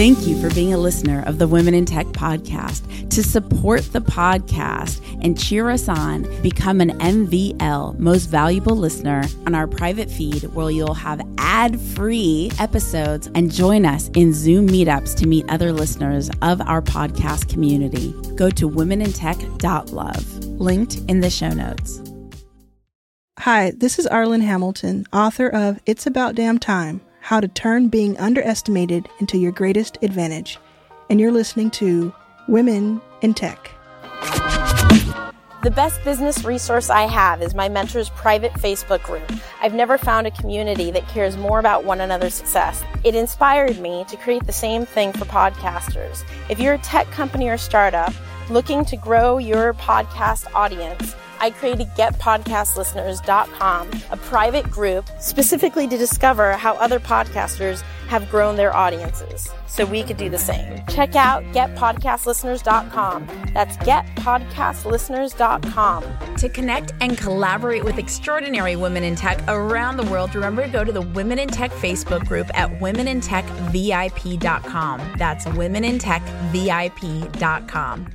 [0.00, 3.10] Thank you for being a listener of the Women in Tech podcast.
[3.10, 9.54] To support the podcast and cheer us on, become an MVL, most valuable listener, on
[9.54, 15.14] our private feed where you'll have ad free episodes and join us in Zoom meetups
[15.16, 18.14] to meet other listeners of our podcast community.
[18.36, 22.00] Go to womenintech.love, linked in the show notes.
[23.40, 28.16] Hi, this is Arlan Hamilton, author of It's About Damn Time How to Turn Being
[28.18, 30.58] Underestimated into Your Greatest Advantage.
[31.10, 32.12] And you're listening to
[32.48, 33.70] Women in Tech.
[35.62, 39.30] The best business resource I have is my mentor's private Facebook group.
[39.60, 42.82] I've never found a community that cares more about one another's success.
[43.04, 46.24] It inspired me to create the same thing for podcasters.
[46.48, 48.14] If you're a tech company or startup
[48.48, 56.52] looking to grow your podcast audience, I created getpodcastlisteners.com, a private group specifically to discover
[56.52, 60.84] how other podcasters have grown their audiences so we could do the same.
[60.88, 63.28] Check out getpodcastlisteners.com.
[63.54, 66.04] That's getpodcastlisteners.com.
[66.36, 70.82] To connect and collaborate with extraordinary women in tech around the world, remember to go
[70.82, 75.12] to the Women in Tech Facebook group at womenintechvip.com.
[75.16, 78.06] That's womenintechvip.com.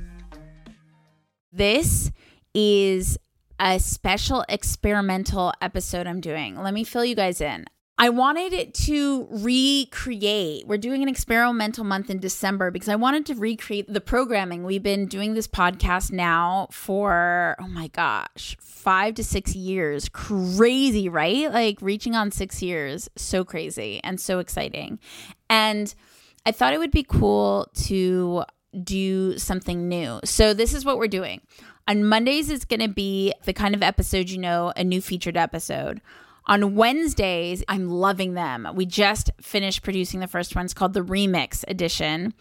[1.52, 2.10] This
[2.56, 3.18] is
[3.60, 6.56] a special experimental episode I'm doing.
[6.56, 7.66] Let me fill you guys in.
[7.98, 10.66] I wanted it to recreate.
[10.66, 14.64] We're doing an experimental month in December because I wanted to recreate the programming.
[14.64, 20.08] We've been doing this podcast now for, oh my gosh, five to six years.
[20.08, 21.52] Crazy, right?
[21.52, 23.08] Like reaching on six years.
[23.16, 24.98] So crazy and so exciting.
[25.48, 25.94] And
[26.46, 28.44] I thought it would be cool to
[28.82, 30.20] do something new.
[30.24, 31.40] So, this is what we're doing.
[31.88, 35.36] On Mondays, it's going to be the kind of episode you know, a new featured
[35.36, 36.00] episode.
[36.46, 38.68] On Wednesdays, I'm loving them.
[38.74, 40.64] We just finished producing the first one.
[40.64, 42.34] It's called the Remix Edition.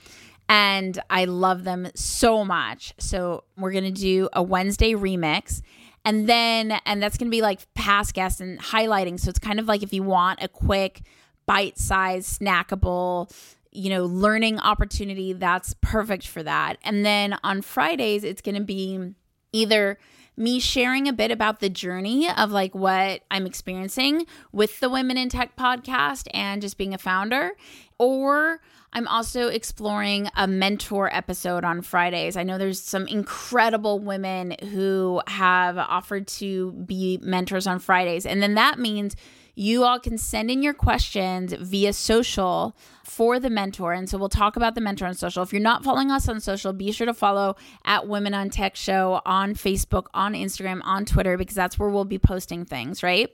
[0.48, 2.94] And I love them so much.
[3.00, 5.62] So we're going to do a Wednesday remix.
[6.04, 9.20] And then, and that's going to be like past guests and highlighting.
[9.20, 11.02] So it's kind of like if you want a quick,
[11.48, 13.32] bite sized, snackable,
[13.76, 16.78] you know, learning opportunity, that's perfect for that.
[16.84, 19.14] And then on Fridays, it's going to be
[19.52, 19.98] either
[20.38, 25.18] me sharing a bit about the journey of like what I'm experiencing with the Women
[25.18, 27.52] in Tech podcast and just being a founder,
[27.98, 28.60] or
[28.92, 32.38] I'm also exploring a mentor episode on Fridays.
[32.38, 38.26] I know there's some incredible women who have offered to be mentors on Fridays.
[38.26, 39.16] And then that means
[39.56, 42.76] you all can send in your questions via social
[43.06, 43.94] for the mentor.
[43.94, 45.44] And so we'll talk about the mentor on social.
[45.44, 47.56] If you're not following us on social, be sure to follow
[47.86, 52.06] at Women in Tech Show on Facebook, on Instagram, on Twitter, because that's where we'll
[52.06, 53.30] be posting things, right?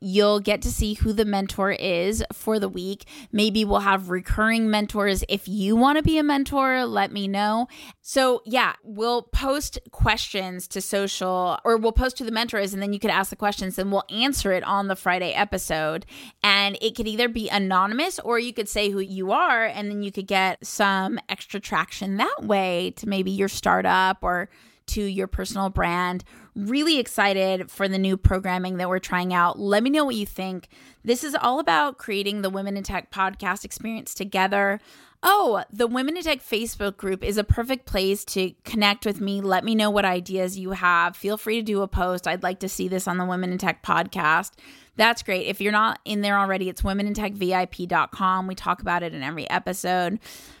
[0.00, 3.04] You'll get to see who the mentor is for the week.
[3.30, 5.24] Maybe we'll have recurring mentors.
[5.28, 7.68] If you want to be a mentor, let me know.
[8.00, 12.92] So, yeah, we'll post questions to social or we'll post to the mentors and then
[12.92, 16.04] you could ask the questions and we'll answer it on the Friday episode.
[16.42, 20.02] And it could either be anonymous or you could say who you are, and then
[20.02, 24.48] you could get some extra traction that way to maybe your startup or
[24.86, 26.24] to your personal brand.
[26.54, 29.58] Really excited for the new programming that we're trying out.
[29.58, 30.68] Let me know what you think.
[31.04, 34.80] This is all about creating the Women in Tech podcast experience together.
[35.22, 39.40] Oh, the Women in Tech Facebook group is a perfect place to connect with me.
[39.40, 41.16] Let me know what ideas you have.
[41.16, 42.26] Feel free to do a post.
[42.26, 44.50] I'd like to see this on the Women in Tech podcast.
[44.96, 45.46] That's great.
[45.46, 48.46] If you're not in there already, it's womenintechvip.com.
[48.46, 50.18] We talk about it in every episode.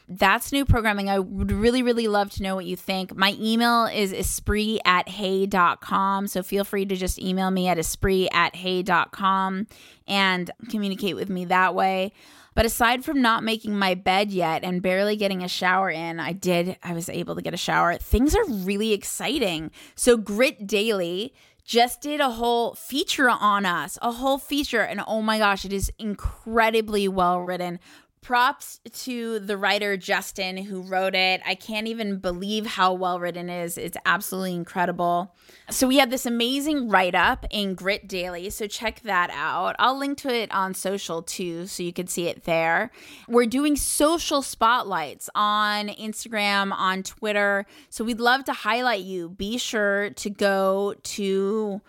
[0.08, 1.10] That's new programming.
[1.10, 3.14] I would really, really love to know what you think.
[3.14, 6.26] My email is espree at hey.com.
[6.28, 9.66] So feel free to just email me at espree at hey.com
[10.08, 12.12] and communicate with me that way.
[12.54, 16.32] But aside from not making my bed yet and barely getting a shower in, I
[16.32, 17.96] did, I was able to get a shower.
[17.96, 19.70] Things are really exciting.
[19.94, 21.32] So, Grit Daily
[21.64, 24.82] just did a whole feature on us, a whole feature.
[24.82, 27.78] And oh my gosh, it is incredibly well written
[28.22, 31.42] props to the writer Justin who wrote it.
[31.44, 33.76] I can't even believe how well written it is.
[33.76, 35.34] It's absolutely incredible.
[35.70, 38.48] So we have this amazing write up in Grit Daily.
[38.50, 39.74] So check that out.
[39.78, 42.92] I'll link to it on social too so you can see it there.
[43.28, 47.66] We're doing social spotlights on Instagram, on Twitter.
[47.90, 49.30] So we'd love to highlight you.
[49.30, 51.82] Be sure to go to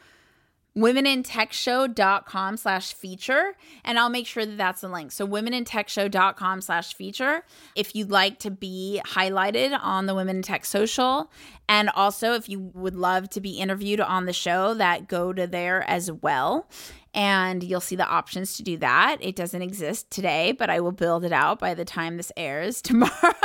[0.78, 3.56] womenintechshow.com slash feature
[3.86, 5.12] and i'll make sure that that's the link.
[5.12, 10.66] So womenintechshow.com slash feature if you'd like to be highlighted on the women in tech
[10.66, 11.32] social
[11.70, 15.46] and also if you would love to be interviewed on the show that go to
[15.46, 16.68] there as well
[17.14, 19.18] and you'll see the options to do that.
[19.22, 22.82] It doesn't exist today but i will build it out by the time this airs
[22.82, 23.36] tomorrow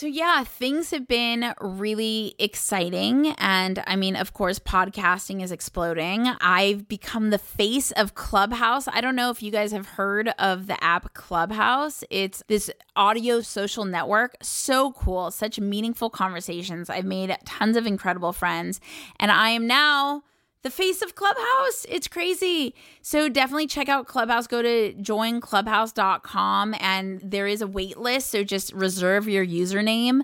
[0.00, 3.34] so, yeah, things have been really exciting.
[3.36, 6.26] And I mean, of course, podcasting is exploding.
[6.40, 8.88] I've become the face of Clubhouse.
[8.88, 13.42] I don't know if you guys have heard of the app Clubhouse, it's this audio
[13.42, 14.36] social network.
[14.40, 16.88] So cool, such meaningful conversations.
[16.88, 18.80] I've made tons of incredible friends.
[19.18, 20.22] And I am now
[20.62, 21.86] the face of Clubhouse.
[21.88, 22.74] It's crazy.
[23.02, 24.46] So definitely check out Clubhouse.
[24.46, 28.30] Go to joinclubhouse.com and there is a wait list.
[28.30, 30.22] So just reserve your username.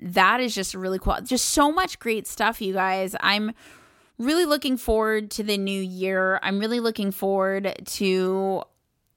[0.00, 1.18] That is just really cool.
[1.22, 3.14] Just so much great stuff, you guys.
[3.20, 3.52] I'm
[4.18, 6.40] really looking forward to the new year.
[6.42, 8.62] I'm really looking forward to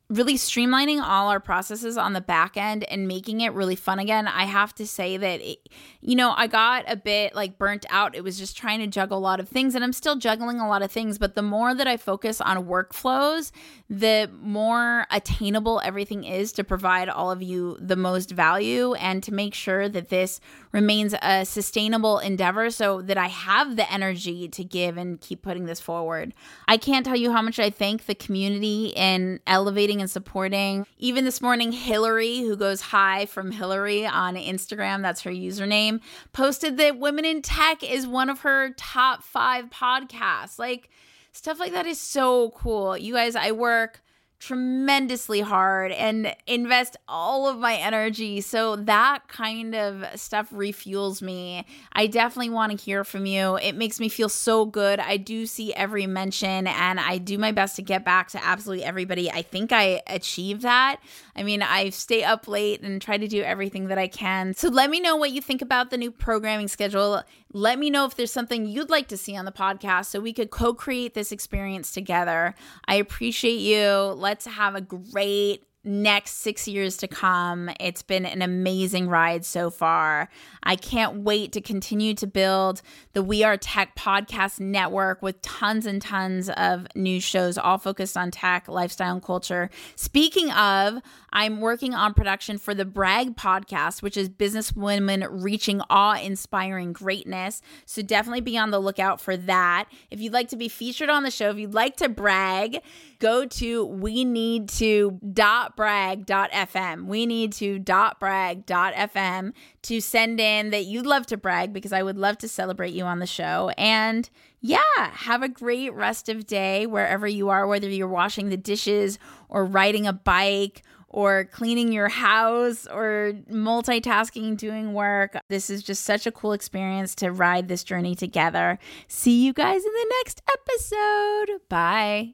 [0.09, 4.25] really streamlining all our processes on the back end and making it really fun again.
[4.25, 5.67] I have to say that, it,
[5.99, 8.15] you know, I got a bit like burnt out.
[8.15, 10.67] It was just trying to juggle a lot of things, and I'm still juggling a
[10.69, 11.17] lot of things.
[11.17, 13.51] But the more that I focus on workflows,
[13.89, 19.33] the more attainable everything is to provide all of you the most value and to
[19.33, 20.39] make sure that this
[20.71, 25.65] remains a sustainable endeavor so that I have the energy to give and keep putting
[25.65, 26.33] this forward.
[26.67, 30.85] I can't tell you how much I thank the community in elevating and supporting.
[30.97, 36.01] Even this morning, Hillary, who goes hi from Hillary on Instagram, that's her username,
[36.33, 40.59] posted that Women in Tech is one of her top five podcasts.
[40.59, 40.89] Like,
[41.31, 42.97] stuff like that is so cool.
[42.97, 44.01] You guys, I work
[44.39, 48.39] tremendously hard and invest all of my energy.
[48.41, 51.65] So that kind of stuff refuels me.
[51.93, 53.57] I definitely want to hear from you.
[53.57, 54.99] It makes me feel so good.
[54.99, 58.83] I do see every mention and I do my best to get back to absolutely
[58.83, 59.31] everybody.
[59.31, 60.97] I think I achieve that.
[61.35, 64.53] I mean, I stay up late and try to do everything that I can.
[64.53, 67.23] So let me know what you think about the new programming schedule.
[67.57, 70.31] Let me know if there's something you'd like to see on the podcast so we
[70.31, 72.53] could co create this experience together.
[72.87, 73.89] I appreciate you.
[74.15, 77.69] Let's have a great next six years to come.
[77.79, 80.29] It's been an amazing ride so far.
[80.63, 82.81] I can't wait to continue to build
[83.13, 88.17] the We Are Tech podcast network with tons and tons of new shows, all focused
[88.17, 89.69] on tech, lifestyle, and culture.
[89.95, 90.99] Speaking of,
[91.31, 96.91] I'm working on production for the Brag podcast, which is business women reaching awe inspiring
[96.93, 97.61] greatness.
[97.85, 99.85] So definitely be on the lookout for that.
[100.11, 102.81] If you'd like to be featured on the show, if you'd like to brag,
[103.19, 107.05] go to we need to dot brag.fm.
[107.05, 109.53] We need to brag.fm
[109.83, 113.05] to send in that you'd love to brag because I would love to celebrate you
[113.05, 113.71] on the show.
[113.77, 114.29] And
[114.59, 119.17] yeah, have a great rest of day wherever you are, whether you're washing the dishes
[119.47, 125.37] or riding a bike or cleaning your house or multitasking doing work.
[125.47, 128.77] This is just such a cool experience to ride this journey together.
[129.07, 131.61] See you guys in the next episode.
[131.69, 132.33] Bye.